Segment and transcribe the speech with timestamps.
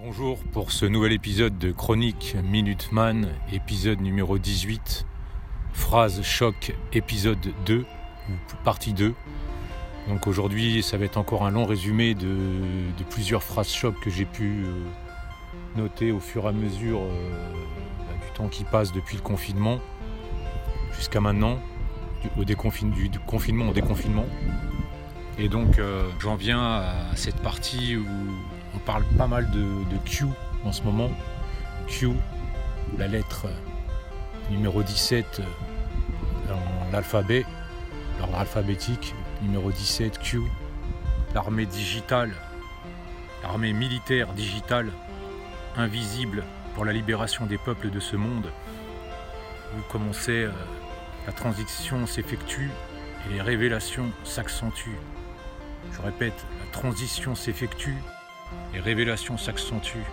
[0.00, 5.04] Bonjour pour ce nouvel épisode de Chronique Minuteman, épisode numéro 18,
[5.72, 8.32] phrase choc épisode 2 ou
[8.62, 9.12] partie 2.
[10.06, 12.30] Donc aujourd'hui ça va être encore un long résumé de,
[13.10, 14.84] plusieurs phrases chocs que j'ai pu euh,
[15.76, 17.52] noter au fur et à mesure euh,
[17.98, 19.80] bah, du temps qui passe depuis le confinement
[20.92, 21.58] jusqu'à maintenant,
[22.22, 24.26] du, au du, confinement au déconfinement.
[25.38, 28.06] Et donc euh, j'en viens à cette partie où
[28.78, 30.26] on parle pas mal de, Q
[30.64, 31.10] en ce moment.
[31.86, 32.10] Q,
[32.96, 33.46] la lettre
[34.50, 35.42] numéro 17
[36.48, 37.44] dans l'alphabet,
[38.18, 40.42] l'ordre alphabétique, numéro 17 Q,
[41.34, 42.32] l'armée digitale,
[43.42, 44.90] l'armée militaire digitale,
[45.76, 48.50] invisible pour la libération des peuples de ce monde.
[49.74, 50.52] Vous commencez, euh,
[51.26, 52.70] la transition s'effectue
[53.26, 54.98] et les révélations s'accentuent.
[55.92, 57.96] Je répète, la transition s'effectue
[58.72, 60.06] les révélations s'accentuent.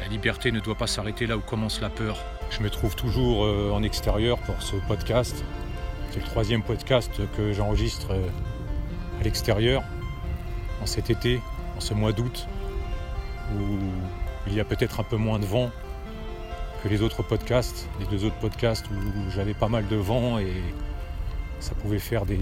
[0.00, 2.18] La liberté ne doit pas s'arrêter là où commence la peur.
[2.50, 5.44] Je me trouve toujours euh, en extérieur pour ce podcast.
[6.10, 8.28] C'est le troisième podcast que j'enregistre euh,
[9.20, 9.82] à l'extérieur
[10.82, 11.40] en cet été,
[11.76, 12.48] en ce mois d'août,
[13.54, 13.78] où
[14.46, 15.70] il y a peut-être un peu moins de vent
[16.82, 20.62] que les autres podcasts, les deux autres podcasts où j'avais pas mal de vent et
[21.60, 22.38] ça pouvait faire des,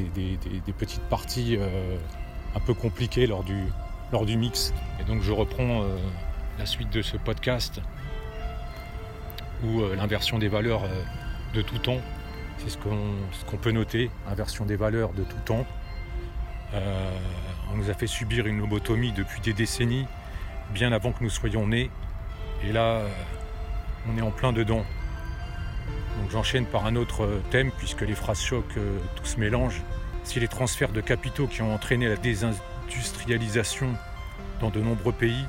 [0.79, 1.97] petites parties euh,
[2.57, 3.67] un peu compliquées lors du,
[4.13, 4.73] lors du mix.
[5.01, 5.97] Et donc je reprends euh,
[6.59, 7.81] la suite de ce podcast
[9.65, 11.03] où euh, l'inversion des valeurs euh,
[11.55, 12.01] de tout temps,
[12.59, 15.67] c'est ce qu'on peut noter, inversion des valeurs de tout temps.
[17.73, 20.07] on nous a fait subir une lobotomie depuis des décennies,
[20.75, 21.91] bien avant que nous soyons nés.
[22.63, 23.01] Et là,
[24.07, 24.85] on est en plein dedans.
[26.21, 28.67] Donc j'enchaîne par un autre thème, puisque les phrases choc
[29.17, 29.83] tout se mélange.
[30.23, 33.95] Si les transferts de capitaux qui ont entraîné la désindustrialisation industrialisation
[34.61, 35.45] dans de nombreux pays,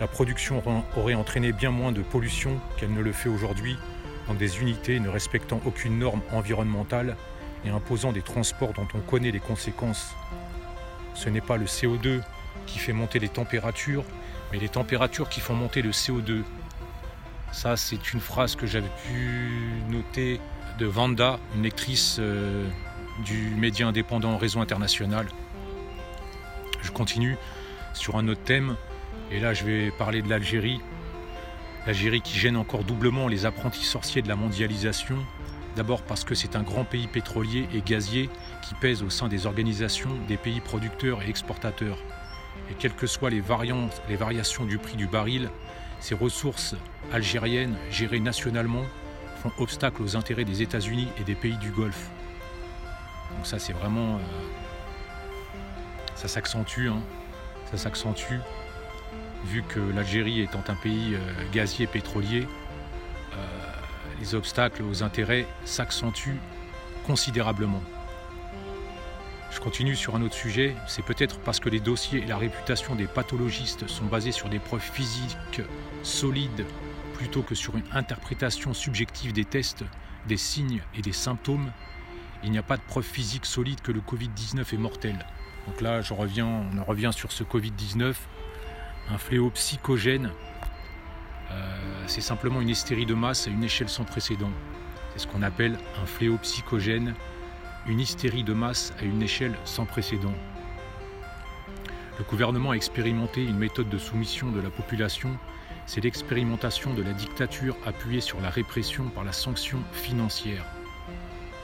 [0.00, 0.62] la production
[0.96, 3.76] aurait entraîné bien moins de pollution qu'elle ne le fait aujourd'hui
[4.26, 7.16] dans des unités ne respectant aucune norme environnementale
[7.64, 10.14] et imposant des transports dont on connaît les conséquences.
[11.14, 12.20] Ce n'est pas le CO2
[12.66, 14.04] qui fait monter les températures,
[14.50, 16.42] mais les températures qui font monter le CO2.
[17.52, 19.50] Ça, c'est une phrase que j'avais pu
[19.90, 20.40] noter
[20.78, 22.68] de Vanda, une lectrice euh,
[23.24, 25.26] du média indépendant Réseau International.
[26.84, 27.38] Je continue
[27.94, 28.76] sur un autre thème,
[29.32, 30.80] et là je vais parler de l'Algérie.
[31.86, 35.16] L'Algérie qui gêne encore doublement les apprentis sorciers de la mondialisation.
[35.76, 38.28] D'abord parce que c'est un grand pays pétrolier et gazier
[38.62, 41.98] qui pèse au sein des organisations des pays producteurs et exportateurs.
[42.70, 43.42] Et quelles que soient les,
[44.08, 45.50] les variations du prix du baril,
[46.00, 46.76] ces ressources
[47.12, 48.84] algériennes gérées nationalement
[49.42, 52.10] font obstacle aux intérêts des États-Unis et des pays du Golfe.
[53.34, 54.16] Donc ça c'est vraiment...
[54.16, 54.20] Euh,
[56.14, 57.02] ça s'accentue, hein.
[57.70, 58.38] ça s'accentue,
[59.46, 61.18] vu que l'Algérie étant un pays euh,
[61.52, 62.46] gazier pétrolier,
[63.34, 63.36] euh,
[64.20, 66.40] les obstacles aux intérêts s'accentuent
[67.06, 67.82] considérablement.
[69.50, 72.96] Je continue sur un autre sujet, c'est peut-être parce que les dossiers et la réputation
[72.96, 75.62] des pathologistes sont basés sur des preuves physiques
[76.02, 76.66] solides
[77.14, 79.84] plutôt que sur une interprétation subjective des tests,
[80.26, 81.70] des signes et des symptômes.
[82.42, 85.24] Il n'y a pas de preuve physique solide que le Covid-19 est mortel.
[85.66, 86.14] Donc là, on
[86.84, 88.14] revient sur ce Covid-19,
[89.10, 90.30] un fléau psychogène.
[91.50, 94.50] Euh, c'est simplement une hystérie de masse à une échelle sans précédent.
[95.12, 97.14] C'est ce qu'on appelle un fléau psychogène,
[97.86, 100.34] une hystérie de masse à une échelle sans précédent.
[102.18, 105.36] Le gouvernement a expérimenté une méthode de soumission de la population,
[105.86, 110.64] c'est l'expérimentation de la dictature appuyée sur la répression par la sanction financière.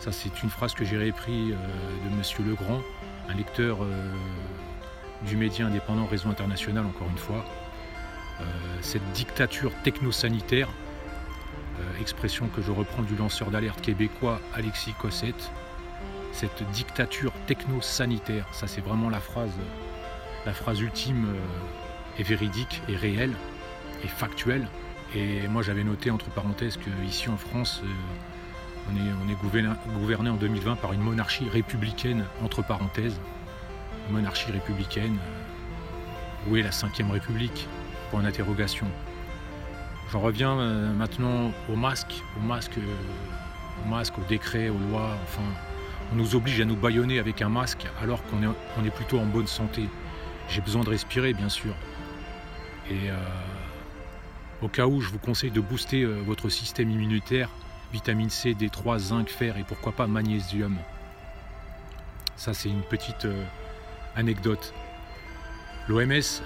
[0.01, 2.49] Ça, c'est une phrase que j'ai repris euh, de M.
[2.49, 2.81] Legrand,
[3.31, 4.13] un lecteur euh,
[5.23, 7.45] du média indépendant Réseau International, encore une fois.
[8.41, 8.45] Euh,
[8.81, 15.51] cette dictature technosanitaire, euh, expression que je reprends du lanceur d'alerte québécois Alexis Cossette,
[16.33, 19.53] cette dictature technosanitaire, ça c'est vraiment la phrase,
[20.47, 21.27] la phrase ultime
[22.19, 23.35] et véridique et réelle
[24.05, 24.69] et factuelle.
[25.15, 27.83] Et moi j'avais noté entre parenthèses qu'ici en France,
[29.35, 33.21] gouverné, en 2020 par une monarchie républicaine, entre parenthèses.
[34.11, 35.17] monarchie républicaine.
[35.17, 37.69] Euh, où est la 5ème République?
[38.11, 38.87] Point d'interrogation.
[40.11, 45.17] J'en reviens euh, maintenant au masque, au masque, euh, au masque, au décret, aux lois.
[45.25, 45.43] Enfin,
[46.13, 49.47] on nous oblige à nous baïonner avec un masque alors qu'on est plutôt en bonne
[49.47, 49.89] santé.
[50.49, 51.75] J'ai besoin de respirer, bien sûr.
[52.91, 53.11] Et
[54.61, 57.49] au cas où, je vous conseille de booster votre système immunitaire
[57.93, 60.77] vitamine C, D3, zinc, fer et pourquoi pas magnésium.
[62.37, 63.45] Ça, c'est une petite euh,
[64.17, 64.73] anecdote.
[65.89, 66.43] L'OMS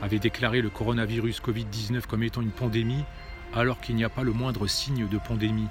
[0.00, 3.04] avait déclaré le coronavirus Covid-19 comme étant une pandémie
[3.54, 5.68] alors qu'il n'y a pas le moindre signe de pandémie.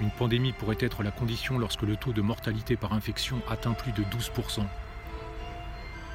[0.00, 3.92] Une pandémie pourrait être la condition lorsque le taux de mortalité par infection atteint plus
[3.92, 4.64] de 12%.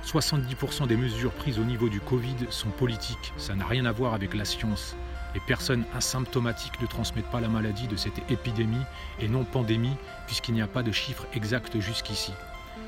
[0.05, 4.13] 70% des mesures prises au niveau du Covid sont politiques, ça n'a rien à voir
[4.13, 4.95] avec la science.
[5.35, 8.85] Les personnes asymptomatiques ne transmettent pas la maladie de cette épidémie
[9.19, 9.95] et non pandémie
[10.25, 12.33] puisqu'il n'y a pas de chiffre exact jusqu'ici.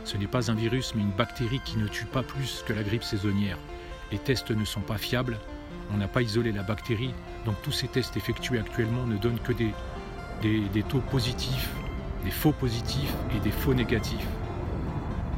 [0.06, 2.84] Ce n'est pas un virus mais une bactérie qui ne tue pas plus que la
[2.84, 3.58] grippe saisonnière.
[4.12, 5.38] Les tests ne sont pas fiables,
[5.94, 7.14] on n'a pas isolé la bactérie,
[7.46, 9.72] donc tous ces tests effectués actuellement ne donnent que des,
[10.42, 11.70] des, taux positifs,
[12.24, 14.28] des faux positifs et des faux négatifs.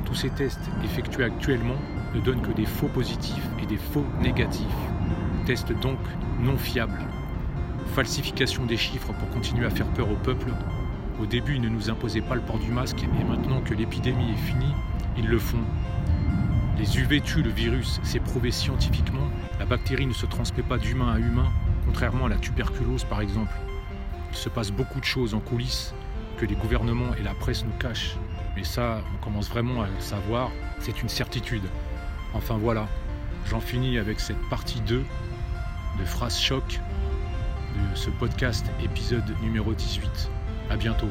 [0.05, 1.77] Tous ces tests effectués actuellement
[2.13, 4.92] ne donnent que des faux positifs et des faux négatifs.
[5.45, 5.99] Tests donc
[6.39, 7.03] non fiables.
[7.95, 10.53] Falsification des chiffres pour continuer à faire peur au peuple.
[11.21, 14.31] Au début, ils ne nous imposaient pas le port du masque et maintenant que l'épidémie
[14.31, 14.73] est finie,
[15.17, 15.63] ils le font.
[16.77, 19.27] Les UV tuent le virus, c'est prouvé scientifiquement.
[19.59, 21.51] La bactérie ne se transmet pas d'humain à humain,
[21.85, 23.53] contrairement à la tuberculose par exemple.
[24.31, 25.93] Il se passe beaucoup de choses en coulisses
[26.37, 28.15] que les gouvernements et la presse nous cachent.
[28.55, 31.63] Mais ça, on commence vraiment à le savoir, c'est une certitude.
[32.33, 32.87] Enfin voilà,
[33.49, 35.03] j'en finis avec cette partie 2
[35.99, 36.79] de phrases choc
[37.75, 40.29] de ce podcast épisode numéro 18.
[40.69, 41.09] À bientôt.